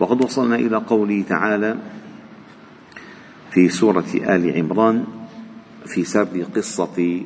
وقد 0.00 0.24
وصلنا 0.24 0.56
إلى 0.56 0.76
قوله 0.76 1.22
تعالى 1.28 1.76
في 3.50 3.68
سورة 3.68 4.06
آل 4.14 4.56
عمران 4.58 5.04
في 5.86 6.04
سرد 6.04 6.46
قصة 6.54 7.22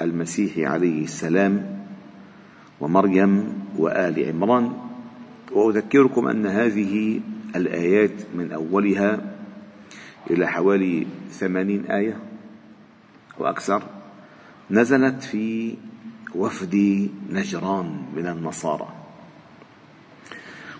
المسيح 0.00 0.70
عليه 0.70 1.04
السلام 1.04 1.84
ومريم 2.80 3.52
وآل 3.76 4.28
عمران. 4.28 4.72
وأذكركم 5.52 6.26
أن 6.28 6.46
هذه 6.46 7.20
الآيات 7.56 8.10
من 8.34 8.52
أولها 8.52 9.34
إلى 10.30 10.46
حوالي 10.46 11.06
ثمانين 11.30 11.86
آية 11.86 12.16
وأكثر 13.38 13.82
نزلت 14.70 15.22
في 15.22 15.76
وفد 16.34 17.08
نجران 17.30 18.02
من 18.16 18.26
النصارى. 18.26 18.99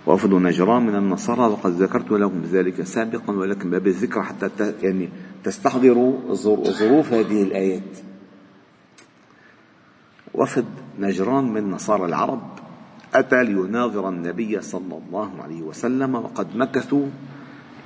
وفد 0.07 0.35
نجران 0.35 0.87
من 0.87 0.95
النصارى 0.97 1.41
وقد 1.41 1.83
ذكرت 1.83 2.11
لكم 2.11 2.43
ذلك 2.43 2.83
سابقا 2.83 3.33
ولكن 3.33 3.71
باب 3.71 3.87
الذكر 3.87 4.23
حتى 4.23 4.51
يعني 4.83 5.09
تستحضروا 5.45 6.35
ظروف 6.71 7.13
هذه 7.13 7.43
الآيات. 7.43 7.99
وفد 10.35 10.67
نجران 10.99 11.53
من 11.53 11.71
نصارى 11.71 12.05
العرب 12.05 12.43
أتى 13.15 13.45
ليناظر 13.45 14.09
النبي 14.09 14.61
صلى 14.61 15.01
الله 15.07 15.43
عليه 15.43 15.63
وسلم 15.63 16.15
وقد 16.15 16.57
مكثوا 16.57 17.07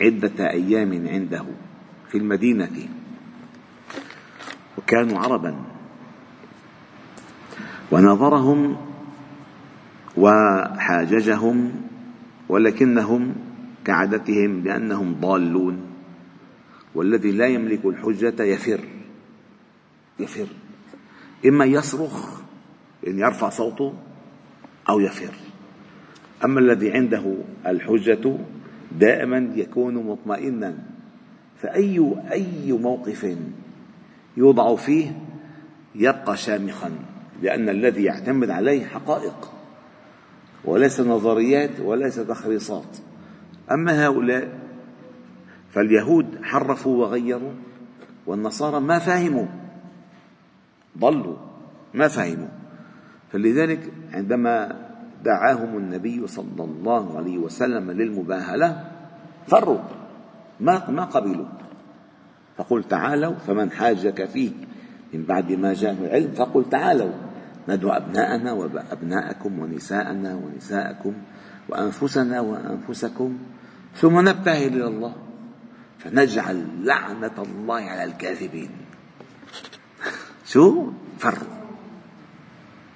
عدة 0.00 0.50
أيام 0.50 1.08
عنده 1.08 1.44
في 2.08 2.18
المدينة. 2.18 2.88
وكانوا 4.78 5.18
عربا. 5.18 5.56
ونظرهم 7.92 8.76
وحاججهم 10.16 11.72
ولكنهم 12.48 13.34
كعادتهم 13.84 14.60
بأنهم 14.60 15.14
ضالون 15.20 15.80
والذي 16.94 17.32
لا 17.32 17.46
يملك 17.46 17.84
الحجة 17.84 18.42
يفر. 18.42 18.80
يفر. 20.18 20.46
إما 21.46 21.64
يصرخ 21.64 22.40
إن 23.06 23.18
يرفع 23.18 23.48
صوته 23.48 23.94
أو 24.88 25.00
يفر. 25.00 25.34
أما 26.44 26.60
الذي 26.60 26.92
عنده 26.92 27.34
الحجة 27.66 28.36
دائما 28.98 29.52
يكون 29.56 29.94
مطمئنا 29.94 30.78
فأي 31.60 32.14
أي 32.32 32.72
موقف 32.72 33.36
يوضع 34.36 34.76
فيه 34.76 35.20
يبقى 35.94 36.36
شامخا 36.36 36.90
لأن 37.42 37.68
الذي 37.68 38.04
يعتمد 38.04 38.50
عليه 38.50 38.86
حقائق. 38.86 39.53
وليس 40.64 41.00
نظريات 41.00 41.80
وليس 41.80 42.16
تخريصات. 42.16 42.98
أما 43.72 44.06
هؤلاء 44.06 44.48
فاليهود 45.70 46.26
حرفوا 46.42 47.06
وغيروا 47.06 47.52
والنصارى 48.26 48.80
ما 48.80 48.98
فهموا 48.98 49.46
ضلوا 50.98 51.36
ما 51.94 52.08
فهموا. 52.08 52.48
فلذلك 53.32 53.92
عندما 54.12 54.76
دعاهم 55.24 55.76
النبي 55.76 56.26
صلى 56.26 56.64
الله 56.64 57.16
عليه 57.18 57.38
وسلم 57.38 57.90
للمباهلة 57.90 58.90
فروا 59.46 59.80
ما 60.60 60.90
ما 60.90 61.04
قبلوا. 61.04 61.46
فقل 62.56 62.84
تعالوا 62.84 63.34
فمن 63.34 63.70
حاجك 63.70 64.24
فيه 64.24 64.50
من 65.14 65.24
بعد 65.24 65.52
ما 65.52 65.74
جاء 65.74 65.92
العلم 65.92 66.30
فقل 66.32 66.64
تعالوا. 66.70 67.12
ندعو 67.68 67.90
أبناءنا 67.90 68.52
وأبناءكم 68.52 69.58
ونساءنا 69.58 70.34
ونساءكم 70.34 71.14
وأنفسنا 71.68 72.40
وأنفسكم 72.40 73.38
ثم 73.96 74.28
نبتهل 74.28 74.74
إلى 74.74 74.86
الله 74.86 75.14
فنجعل 75.98 76.66
لعنة 76.82 77.36
الله 77.38 77.82
على 77.82 78.04
الكاذبين. 78.04 78.70
شو؟ 80.52 80.90
فروا 81.18 81.54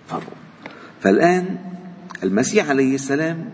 فروا 0.07 0.39
فالآن 1.01 1.59
المسيح 2.23 2.69
عليه 2.69 2.95
السلام 2.95 3.51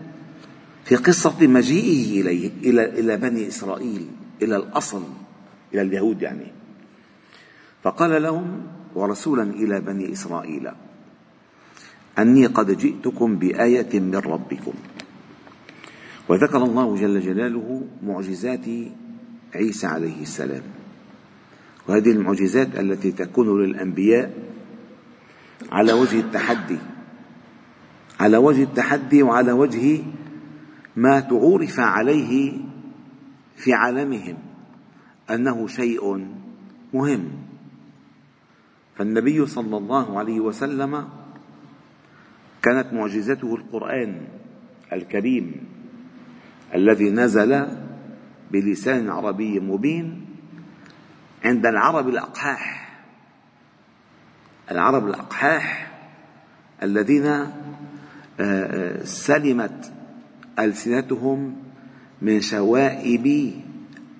في 0.85 0.95
قصة 0.95 1.47
مجيئه 1.47 2.21
إليه 2.21 2.51
إلى 2.63 2.85
إلى 2.85 3.17
بني 3.17 3.47
إسرائيل 3.47 4.07
إلى 4.41 4.55
الأصل 4.55 5.03
إلى 5.73 5.81
اليهود 5.81 6.21
يعني. 6.21 6.51
فقال 7.83 8.23
لهم 8.23 8.67
ورسولا 8.95 9.43
إلى 9.43 9.81
بني 9.81 10.13
إسرائيل 10.13 10.71
أني 12.19 12.45
قد 12.45 12.77
جئتكم 12.77 13.35
بآية 13.35 13.99
من 13.99 14.15
ربكم. 14.15 14.73
وذكر 16.29 16.63
الله 16.63 16.95
جل 16.95 17.19
جلاله 17.19 17.87
معجزات 18.03 18.65
عيسى 19.55 19.87
عليه 19.87 20.21
السلام. 20.21 20.63
وهذه 21.87 22.11
المعجزات 22.11 22.79
التي 22.79 23.11
تكون 23.11 23.61
للأنبياء 23.61 24.33
على 25.71 25.93
وجه 25.93 26.19
التحدي 26.19 26.77
على 28.19 28.37
وجه 28.37 28.63
التحدي 28.63 29.23
وعلى 29.23 29.51
وجه 29.51 30.03
ما 30.95 31.19
تعورف 31.19 31.79
عليه 31.79 32.57
في 33.55 33.73
عالمهم 33.73 34.37
أنه 35.29 35.67
شيء 35.67 36.27
مهم. 36.93 37.23
فالنبي 38.95 39.45
صلى 39.45 39.77
الله 39.77 40.19
عليه 40.19 40.39
وسلم 40.39 41.07
كانت 42.65 42.93
معجزته 42.93 43.55
القرآن 43.55 44.21
الكريم 44.93 45.65
الذي 46.75 47.09
نزل 47.09 47.67
بلسان 48.51 49.09
عربي 49.09 49.59
مبين 49.59 50.25
عند 51.45 51.65
العرب 51.65 52.09
الأقحاح. 52.09 52.95
العرب 54.71 55.07
الأقحاح 55.07 55.91
الذين 56.83 57.47
سلمت 59.03 59.93
ألسنتهم 60.59 61.55
من 62.21 62.41
شوائب 62.41 63.53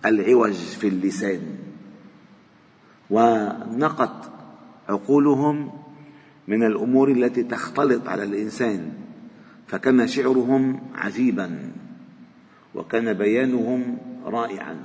العوج 0.05 0.53
في 0.53 0.88
اللسان 0.88 1.41
ونقت 3.09 4.31
عقولهم 4.89 5.72
من 6.47 6.63
الأمور 6.63 7.11
التي 7.11 7.44
تختلط 7.44 8.07
على 8.07 8.23
الإنسان 8.23 8.94
فكان 9.67 10.07
شعرهم 10.07 10.81
عجيبا 10.95 11.72
وكان 12.75 13.13
بيانهم 13.13 13.97
رائعا 14.25 14.78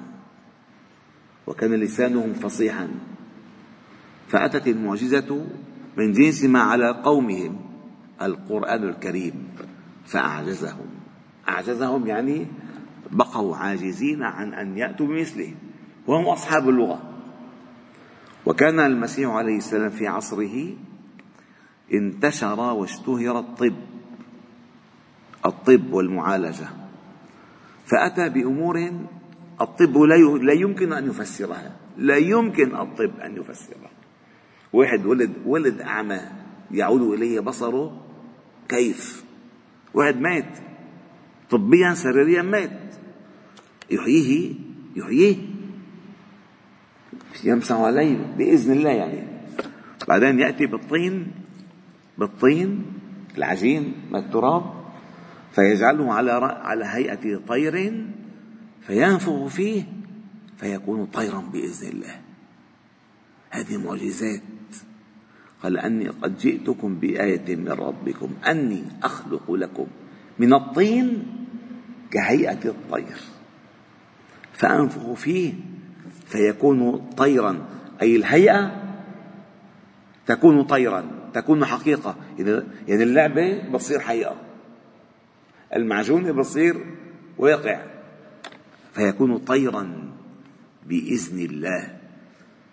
وكان 1.46 1.74
لسانهم 1.74 2.32
فصيحا. 2.32 2.88
فأتت 4.28 4.68
المعجزة 4.68 5.46
من 5.96 6.12
جنس 6.12 6.44
ما 6.44 6.60
على 6.60 6.90
قومهم 7.04 7.56
القرآن 8.22 8.88
الكريم 8.88 9.48
فأعجزهم. 10.06 10.86
أعجزهم 11.48 12.06
يعني 12.06 12.46
بقوا 13.10 13.56
عاجزين 13.56 14.22
عن 14.22 14.54
أن 14.54 14.78
يأتوا 14.78 15.06
بمثله 15.06 15.54
وهم 16.06 16.24
أصحاب 16.24 16.68
اللغة. 16.68 17.02
وكان 18.46 18.80
المسيح 18.80 19.30
عليه 19.30 19.56
السلام 19.56 19.90
في 19.90 20.06
عصره 20.06 20.76
انتشر 21.94 22.60
واشتهر 22.60 23.38
الطب 23.38 23.76
الطب 25.46 25.92
والمعالجة. 25.92 26.68
فأتى 27.86 28.28
بأمور 28.28 28.92
الطب 29.60 29.98
لا 30.42 30.52
يمكن 30.52 30.92
أن 30.92 31.06
يفسرها 31.06 31.76
لا 31.96 32.16
يمكن 32.16 32.76
الطب 32.76 33.20
أن 33.20 33.36
يفسرها. 33.36 33.90
واحد 34.72 35.06
ولد 35.06 35.32
ولد 35.46 35.80
أعمى 35.80 36.20
يعود 36.70 37.02
إليه 37.02 37.40
بصره 37.40 38.00
كيف؟ 38.68 39.24
واحد 39.94 40.20
مات 40.20 40.58
طبيا 41.50 41.94
سريريا 41.94 42.42
مات. 42.42 42.94
يحييه 43.90 44.54
يحييه 44.96 45.36
يمسح 47.44 47.76
عليه 47.76 48.34
بإذن 48.38 48.72
الله 48.72 48.90
يعني. 48.90 49.22
بعدين 50.08 50.38
يأتي 50.38 50.66
بالطين 50.66 51.32
بالطين 52.20 52.86
العجين 53.36 53.94
من 54.10 54.18
التراب 54.18 54.62
فيجعله 55.52 56.12
على 56.12 56.32
على 56.62 56.84
هيئة 56.84 57.36
طير 57.48 58.06
فينفخ 58.80 59.46
فيه 59.46 59.82
فيكون 60.56 61.06
طيرا 61.06 61.40
بإذن 61.40 61.88
الله. 61.88 62.20
هذه 63.50 63.76
معجزات. 63.76 64.42
قال 65.62 65.78
أني 65.78 66.08
قد 66.08 66.38
جئتكم 66.38 66.94
بآية 66.94 67.56
من 67.56 67.68
ربكم 67.68 68.30
أني 68.46 68.82
أخلق 69.02 69.52
لكم 69.52 69.86
من 70.38 70.54
الطين 70.54 71.26
كهيئة 72.10 72.64
الطير. 72.64 73.18
فأنفخ 74.52 75.12
فيه 75.12 75.52
فيكون 76.26 76.98
طيرا 77.16 77.66
أي 78.02 78.16
الهيئة 78.16 78.82
تكون 80.26 80.62
طيرا. 80.62 81.19
تكون 81.34 81.64
حقيقة. 81.64 82.16
يعني 82.88 83.02
اللعبة 83.02 83.68
بتصير 83.72 84.00
حقيقة. 84.00 84.36
المعجون 85.76 86.32
بصير 86.32 86.84
واقع. 87.38 87.86
فيكون 88.92 89.38
طيرا 89.38 90.12
بإذن 90.86 91.38
الله. 91.38 91.96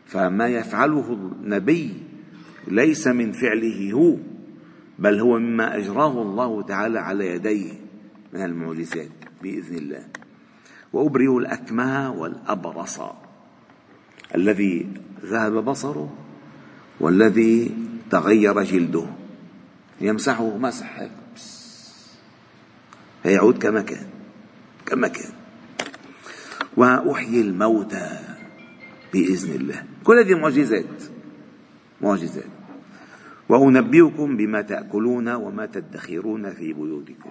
فما 0.06 0.48
يفعله 0.48 1.14
النبي 1.14 1.94
ليس 2.68 3.08
من 3.08 3.32
فعله 3.32 3.92
هو 3.94 4.16
بل 5.00 5.20
هو 5.20 5.40
مما 5.40 5.78
أجراه 5.78 6.22
الله 6.22 6.62
تعالى 6.62 7.00
على 7.00 7.28
يديه 7.28 7.74
من 8.34 8.42
المعجزات 8.42 9.12
بإذن 9.42 9.78
الله. 9.78 10.08
وأبرئ 10.94 11.38
الأكمه 11.38 12.12
والأبرص. 12.12 13.00
الذي 14.36 14.88
ذهب 15.26 15.66
بصره 15.66 16.14
والذي 17.00 17.72
تغير 18.12 18.64
جلده. 18.64 19.06
يمسحه 20.02 20.58
مسح 20.58 21.08
فيعود 23.24 23.58
كما 23.58 23.82
كان. 23.82 24.08
كما 24.86 25.08
كان. 25.08 25.32
وأحيي 26.78 27.42
الموتى 27.42 28.20
بإذن 29.14 29.52
الله. 29.56 29.84
كل 30.04 30.20
هذه 30.20 30.36
معجزات. 30.40 31.04
معجزات. 32.02 32.52
وأنبئكم 33.50 34.38
بما 34.38 34.62
تأكلون 34.62 35.28
وما 35.30 35.66
تدخرون 35.66 36.54
في 36.54 36.74
بيوتكم. 36.74 37.30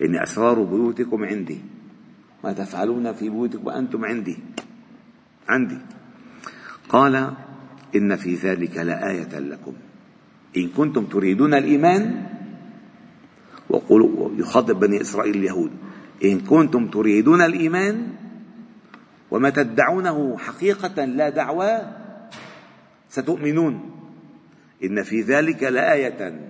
يعني 0.00 0.22
أسرار 0.22 0.62
بيوتكم 0.62 1.24
عندي. 1.24 1.60
ما 2.44 2.52
تفعلون 2.52 3.12
في 3.12 3.28
بيوتكم 3.28 3.66
وأنتم 3.66 4.04
عندي. 4.04 4.38
عندي. 5.48 5.78
قال 6.88 7.34
إن 7.96 8.16
في 8.16 8.34
ذلك 8.34 8.76
لآية 8.76 9.38
لكم. 9.38 9.72
إن 10.56 10.68
كنتم 10.68 11.04
تريدون 11.04 11.54
الإيمان 11.54 12.26
وقولوا 13.70 14.30
يخاطب 14.36 14.80
بني 14.80 15.00
إسرائيل 15.00 15.36
اليهود 15.36 15.70
إن 16.24 16.40
كنتم 16.40 16.88
تريدون 16.88 17.42
الإيمان 17.42 18.06
وما 19.30 19.50
تدعونه 19.50 20.38
حقيقة 20.38 21.04
لا 21.04 21.28
دعوى 21.28 21.80
ستؤمنون. 23.08 23.90
إن 24.84 25.02
في 25.02 25.20
ذلك 25.20 25.62
لآية 25.62 26.40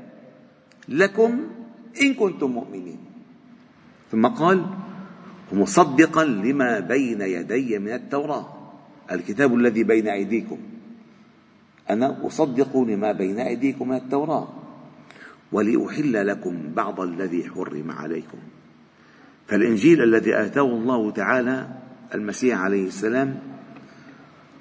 لكم 0.88 1.40
إن 2.02 2.14
كنتم 2.14 2.50
مؤمنين. 2.50 2.98
ثم 4.10 4.26
قال 4.26 4.66
مصدقا 5.52 6.24
لما 6.24 6.80
بين 6.80 7.20
يدي 7.20 7.78
من 7.78 7.92
التوراة 7.92 8.46
الكتاب 9.12 9.54
الذي 9.54 9.84
بين 9.84 10.08
أيديكم. 10.08 10.58
أنا 11.90 12.26
أصدق 12.26 12.76
لما 12.76 13.12
بين 13.12 13.38
أيديكم 13.38 13.88
من 13.88 13.96
التوراة 13.96 14.48
ولأحل 15.52 16.26
لكم 16.26 16.72
بعض 16.74 17.00
الذي 17.00 17.50
حرم 17.54 17.90
عليكم. 17.90 18.38
فالإنجيل 19.46 20.02
الذي 20.02 20.40
آتاه 20.40 20.66
الله 20.66 21.10
تعالى 21.10 21.68
المسيح 22.14 22.58
عليه 22.58 22.86
السلام 22.86 23.38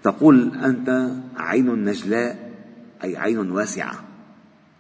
تقول 0.04 0.52
أنت 0.64 1.12
عين 1.38 1.86
نجلاء 1.86 2.52
أي 3.04 3.18
عين 3.18 3.52
واسعة 3.52 4.04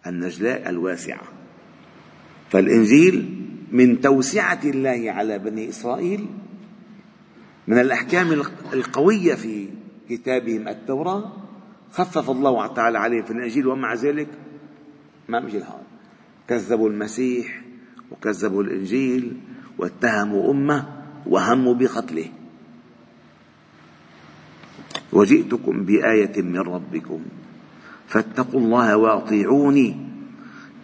النجلاء 0.07 0.69
الواسعة. 0.69 1.21
فالإنجيل 2.49 3.45
من 3.71 4.01
توسعة 4.01 4.59
الله 4.63 5.11
على 5.11 5.39
بني 5.39 5.69
إسرائيل 5.69 6.25
من 7.67 7.79
الأحكام 7.79 8.31
القوية 8.73 9.35
في 9.35 9.67
كتابهم 10.09 10.67
التوراة 10.67 11.48
خفف 11.91 12.29
الله 12.29 12.67
تعالى 12.67 12.97
عليه 12.97 13.21
في 13.21 13.31
الإنجيل 13.31 13.67
ومع 13.67 13.93
ذلك 13.93 14.27
ما 15.29 15.39
مشي 15.39 15.57
الحال 15.57 15.81
كذبوا 16.47 16.89
المسيح 16.89 17.61
وكذبوا 18.11 18.63
الإنجيل 18.63 19.37
واتهموا 19.77 20.51
أمة 20.51 20.85
وهموا 21.25 21.73
بقتله. 21.73 22.25
وجئتكم 25.13 25.85
بآية 25.85 26.41
من 26.41 26.59
ربكم 26.59 27.19
فاتقوا 28.07 28.59
الله 28.59 28.97
وأطيعوني 28.97 29.97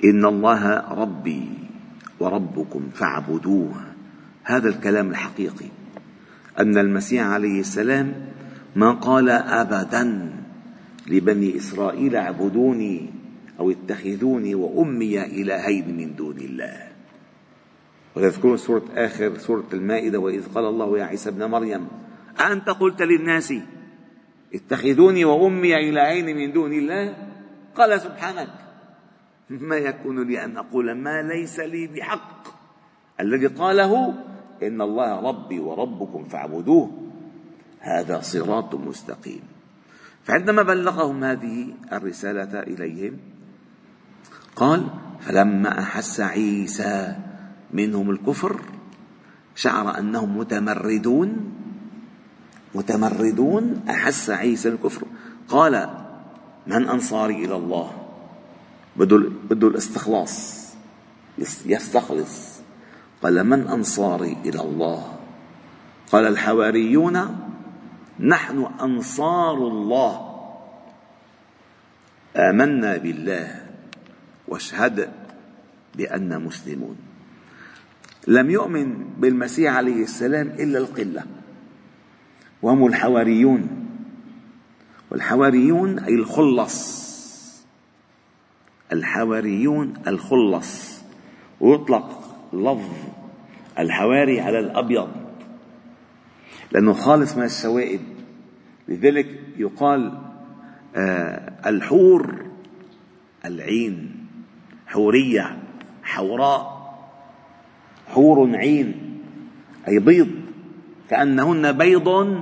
إن 0.03 0.25
الله 0.25 0.77
ربي 0.93 1.49
وربكم 2.19 2.89
فاعبدوه. 2.93 3.75
هذا 4.43 4.69
الكلام 4.69 5.09
الحقيقي 5.09 5.69
أن 6.59 6.77
المسيح 6.77 7.27
عليه 7.27 7.59
السلام 7.59 8.13
ما 8.75 8.91
قال 8.91 9.29
أبدا. 9.29 10.33
لبني 11.07 11.57
إسرائيل 11.57 12.15
اعبدوني 12.15 13.09
أو 13.59 13.71
اتخذوني 13.71 14.55
وأمي 14.55 15.25
إلهين 15.25 15.97
من 15.97 16.15
دون 16.15 16.37
الله. 16.37 16.87
وتذكرون 18.15 18.57
سورة 18.57 18.83
آخر 18.95 19.37
سورة 19.37 19.67
المائدة 19.73 20.19
وإذ 20.19 20.53
قال 20.53 20.65
الله 20.65 20.99
يا 20.99 21.03
عيسى 21.03 21.29
ابن 21.29 21.45
مريم 21.45 21.87
أنت 22.51 22.69
قلت 22.69 23.01
للناس 23.01 23.53
اتخذوني 24.53 25.25
وأمي 25.25 25.89
إلهين 25.89 26.37
من 26.37 26.51
دون 26.53 26.73
الله؟ 26.73 27.15
قال 27.75 28.01
سبحانك. 28.01 28.49
ما 29.69 29.75
يكون 29.75 30.27
لي 30.27 30.43
أن 30.43 30.57
أقول 30.57 30.91
ما 30.91 31.21
ليس 31.21 31.59
لي 31.59 31.87
بحق. 31.87 32.47
الذي 33.19 33.47
قاله 33.47 34.13
إن 34.63 34.81
الله 34.81 35.29
ربي 35.29 35.59
وربكم 35.59 36.23
فاعبدوه. 36.23 36.91
هذا 37.79 38.21
صراط 38.21 38.75
مستقيم. 38.75 39.54
فعندما 40.25 40.63
بلغهم 40.63 41.23
هذه 41.23 41.73
الرسالة 41.93 42.59
إليهم 42.59 43.17
قال 44.55 44.87
فلما 45.21 45.79
أحس 45.79 46.19
عيسى 46.19 47.15
منهم 47.73 48.11
الكفر 48.11 48.61
شعر 49.55 49.99
أنهم 49.99 50.37
متمردون 50.37 51.55
متمردون 52.75 53.83
أحس 53.89 54.29
عيسى 54.29 54.69
الكفر. 54.69 55.07
قال 55.49 55.89
من 56.67 56.89
أنصاري 56.89 57.45
إلى 57.45 57.55
الله؟ 57.55 57.91
بده 58.97 59.17
بده 59.49 59.67
الاستخلاص 59.67 60.65
يستخلص. 61.65 62.59
قال 63.23 63.43
من 63.43 63.67
أنصاري 63.67 64.37
إلى 64.45 64.61
الله؟ 64.61 65.17
قال 66.11 66.27
الحواريون 66.27 67.44
نحن 68.19 68.67
أنصار 68.81 69.57
الله. 69.57 70.35
آمنا 72.35 72.97
بالله 72.97 73.65
واشهد 74.47 75.11
بأننا 75.95 76.37
مسلمون. 76.37 76.97
لم 78.27 78.49
يؤمن 78.49 79.03
بالمسيح 79.17 79.75
عليه 79.75 80.03
السلام 80.03 80.47
إلا 80.47 80.77
القلة. 80.79 81.23
وهم 82.61 82.87
الحواريون. 82.87 83.87
والحواريون 85.11 85.99
أي 85.99 86.13
الخلص. 86.15 87.05
الحواريون 88.91 89.93
الخلص. 90.07 91.01
ويطلق 91.59 92.37
لفظ 92.53 92.93
الحواري 93.79 94.41
على 94.41 94.59
الأبيض. 94.59 95.24
لأنه 96.71 96.93
خالص 96.93 97.37
من 97.37 97.43
السوائد. 97.43 98.01
لذلك 98.87 99.39
يقال 99.57 100.19
آه 100.95 101.53
الحور 101.65 102.45
العين 103.45 104.27
حورية 104.87 105.57
حوراء 106.03 106.75
حور 108.07 108.55
عين 108.55 109.21
أي 109.87 109.99
بيض 109.99 110.31
كأنهن 111.09 111.71
بيض 111.71 112.39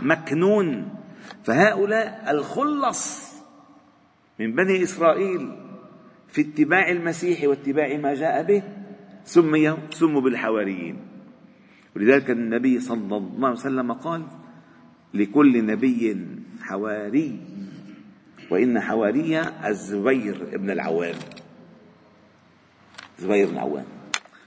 مكنون. 0.00 0.88
فهؤلاء 1.44 2.26
الخلص 2.30 3.34
من 4.40 4.52
بني 4.52 4.82
إسرائيل 4.82 5.56
في 6.28 6.40
اتباع 6.40 6.90
المسيح 6.90 7.44
واتباع 7.44 7.96
ما 7.96 8.14
جاء 8.14 8.42
به 8.42 8.62
سمي 9.24 9.76
سموا 9.90 10.20
بالحواريين. 10.20 11.13
ولذلك 11.96 12.30
النبي 12.30 12.80
صلى 12.80 13.16
الله 13.16 13.48
عليه 13.48 13.58
وسلم 13.58 13.92
قال 13.92 14.22
لكل 15.14 15.66
نبي 15.66 16.26
حواري 16.60 17.40
وإن 18.50 18.80
حواري 18.80 19.40
الزبير 19.66 20.58
بن 20.58 20.70
العوام. 20.70 21.14
زبير 23.18 23.46
بن 23.46 23.52
العوام. 23.52 23.84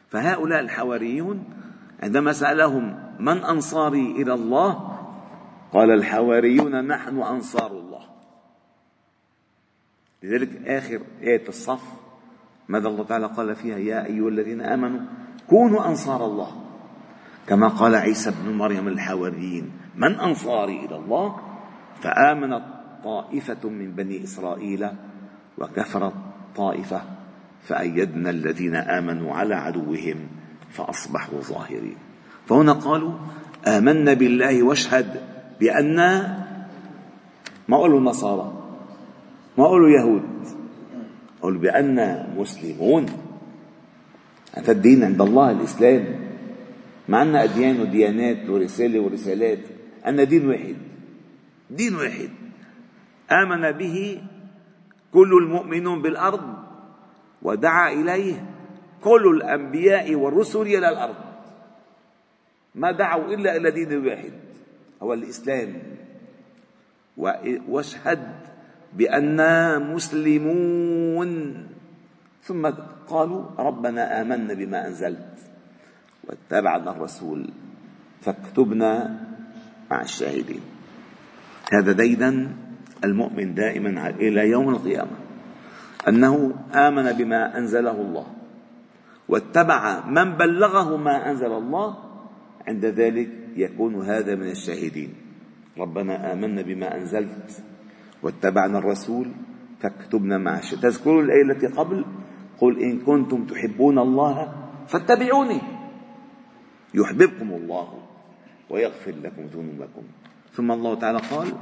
فهؤلاء 0.09 0.59
الحواريون 0.59 1.43
عندما 2.03 2.33
سألهم 2.33 3.13
من 3.19 3.37
أنصاري 3.37 4.11
إلى 4.11 4.33
الله 4.33 4.99
قال 5.73 5.91
الحواريون 5.91 6.87
نحن 6.87 7.17
أنصار 7.17 7.71
الله. 7.71 8.01
لذلك 10.23 10.67
آخر 10.67 11.01
آية 11.21 11.47
الصف 11.47 11.83
ماذا 12.67 12.87
الله 12.87 13.03
تعالى 13.03 13.25
قال 13.27 13.55
فيها؟ 13.55 13.77
يا 13.77 14.05
أيها 14.05 14.29
الذين 14.29 14.61
آمنوا 14.61 15.01
كونوا 15.49 15.87
أنصار 15.87 16.25
الله. 16.25 16.66
كما 17.47 17.67
قال 17.67 17.95
عيسى 17.95 18.31
بن 18.31 18.57
مريم 18.57 18.87
الحواريين 18.87 19.71
من 19.95 20.19
أنصاري 20.19 20.85
إلى 20.85 20.95
الله 20.95 21.35
فآمنت 22.01 22.63
طائفة 23.03 23.69
من 23.69 23.91
بني 23.91 24.23
إسرائيل 24.23 24.87
وكفرت 25.57 26.13
طائفة 26.55 27.01
فأيدنا 27.63 28.29
الذين 28.29 28.75
آمنوا 28.75 29.33
على 29.33 29.55
عدوهم 29.55 30.15
فأصبحوا 30.71 31.39
ظاهرين. 31.41 31.97
فهنا 32.47 32.73
قالوا 32.73 33.13
آمنا 33.67 34.13
بالله 34.13 34.63
واشهد 34.63 35.21
بأن 35.59 35.95
ما 37.67 37.77
قالوا 37.77 37.99
النصارى؟ 37.99 38.53
ما 39.57 39.67
قالوا 39.67 39.89
يهود 39.89 40.23
قالوا 41.41 41.59
بأن 41.59 42.27
مسلمون. 42.37 43.05
أنت 44.57 44.69
الدين 44.69 45.03
عند 45.03 45.21
الله 45.21 45.51
الإسلام. 45.51 46.26
ما 47.07 47.17
عندنا 47.17 47.43
أديان 47.43 47.79
وديانات 47.81 48.49
ورسالة 48.49 48.99
ورسالات 48.99 49.59
عندنا 50.03 50.23
دين 50.23 50.47
واحد. 50.47 50.75
دين 51.69 51.95
واحد. 51.95 52.29
آمن 53.31 53.71
به 53.71 54.21
كل 55.13 55.31
المؤمنون 55.43 56.01
بالأرض 56.01 56.43
ودعا 57.41 57.93
إليه 57.93 58.45
كل 59.01 59.27
الأنبياء 59.35 60.15
والرسل 60.15 60.61
إلى 60.61 60.89
الأرض. 60.89 61.15
ما 62.75 62.91
دعوا 62.91 63.33
إلا 63.33 63.55
إلى 63.55 63.71
دين 63.71 64.07
واحد 64.07 64.33
هو 65.03 65.13
الإسلام. 65.13 65.73
واشهد 67.67 68.23
بأننا 68.93 69.79
مسلمون. 69.79 71.31
ثم 72.43 72.69
قالوا 73.07 73.43
ربنا 73.59 74.21
آمنا 74.21 74.53
بما 74.53 74.87
أنزلت. 74.87 75.46
واتبعنا 76.27 76.91
الرسول 76.91 77.49
فاكتبنا 78.21 79.19
مع 79.91 80.01
الشاهدين. 80.01 80.61
هذا 81.73 81.91
ديدا 81.91 82.55
المؤمن 83.03 83.53
دائما 83.53 84.09
إلى 84.09 84.49
يوم 84.49 84.69
القيامة. 84.69 85.17
أنه 86.07 86.55
آمن 86.75 87.11
بما 87.11 87.57
أنزله 87.57 88.01
الله 88.01 88.27
واتبع 89.29 90.05
من 90.07 90.37
بلغه 90.37 90.97
ما 90.97 91.31
أنزل 91.31 91.51
الله 91.51 91.97
عند 92.67 92.85
ذلك 92.85 93.29
يكون 93.55 94.05
هذا 94.05 94.35
من 94.35 94.49
الشاهدين. 94.51 95.13
ربنا 95.77 96.33
آمنا 96.33 96.61
بما 96.61 96.97
أنزلت 96.97 97.63
واتبعنا 98.23 98.77
الرسول 98.77 99.31
فاكتبنا 99.79 100.37
مع 100.37 100.57
الشهداء 100.57 100.91
تذكروا 100.91 101.21
الآية 101.21 101.43
التي 101.51 101.67
قبل؟ 101.67 102.05
قل 102.57 102.79
إن 102.79 102.99
كنتم 102.99 103.45
تحبون 103.45 103.99
الله 103.99 104.53
فاتبعوني. 104.87 105.76
يحببكم 106.93 107.51
الله 107.51 107.93
ويغفر 108.69 109.13
لكم 109.23 109.45
ذنوبكم. 109.45 110.03
ثم 110.53 110.71
الله 110.71 110.95
تعالى 110.95 111.19
قال 111.31 111.53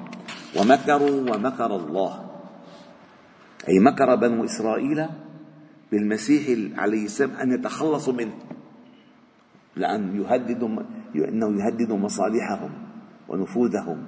ومكروا 0.59 1.35
ومكر 1.35 1.75
الله. 1.75 2.31
أي 3.67 3.79
مكر 3.79 4.15
بنو 4.15 4.43
إسرائيل 4.45 5.05
بالمسيح 5.91 6.43
عليه 6.79 7.05
السلام 7.05 7.35
أن 7.35 7.51
يتخلصوا 7.51 8.13
منه 8.13 8.33
لأن 9.75 10.21
يهددوا 10.21 10.69
أنه 11.15 11.59
يهدد 11.59 11.91
مصالحهم 11.91 12.69
ونفوذهم 13.27 14.07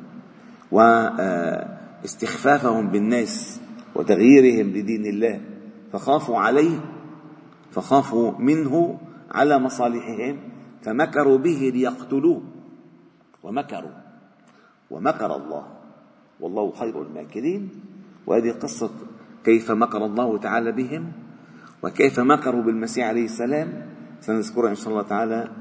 واستخفافهم 2.02 2.88
بالناس 2.88 3.62
وتغييرهم 3.96 4.68
لدين 4.68 5.06
الله. 5.06 5.42
فخافوا 5.94 6.38
عليه 6.38 6.80
فخافوا 7.72 8.32
منه 8.40 9.00
على 9.32 9.60
مصالحهم 9.60 10.38
فمكروا 10.88 11.38
به 11.38 11.72
ليقتلوه. 11.76 12.42
ومكروا. 13.44 13.96
ومكر 14.92 15.36
الله. 15.36 15.64
والله 16.40 16.72
خير 16.72 17.02
الماكرين. 17.02 17.70
وهذه 18.28 18.52
قصة 18.52 18.90
كيف 19.44 19.72
مكر 19.72 20.06
الله 20.06 20.38
تعالى 20.38 20.72
بهم 20.72 21.12
وكيف 21.84 22.20
مكروا 22.20 22.64
بالمسيح 22.64 23.08
عليه 23.08 23.26
السلام. 23.26 23.70
سنذكرها 24.22 24.70
إن 24.70 24.76
شاء 24.76 24.90
الله 24.90 25.02
تعالى 25.02 25.52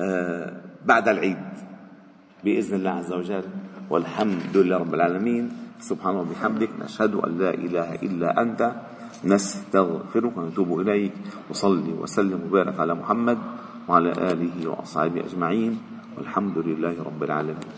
آه، 0.00 0.60
بعد 0.88 1.08
العيد. 1.08 1.44
بإذن 2.44 2.74
الله 2.76 2.90
عز 2.90 3.12
وجل. 3.12 3.44
والحمد 3.90 4.56
لله 4.56 4.76
رب 4.76 4.94
العالمين. 4.94 5.44
سبحانه 5.84 6.20
وبحمدك 6.20 6.70
نشهد 6.80 7.14
أن 7.14 7.38
لا 7.38 7.52
إله 7.54 7.94
إلا 7.94 8.42
أنت. 8.42 8.72
نستغفرك 9.24 10.36
ونتوب 10.36 10.80
إليك. 10.80 11.12
وصلي 11.50 11.92
وسلم 11.92 12.40
وبارك 12.48 12.80
على 12.80 12.94
محمد. 12.94 13.38
وعلى 13.88 14.12
آله 14.12 14.56
وأصحابه 14.68 15.20
أجمعين 15.20 15.72
والحمد 16.18 16.58
لله 16.58 16.94
رب 17.02 17.22
العالمين. 17.22 17.68